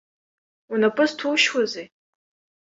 [0.71, 1.87] Унапы зҭушьуазеи?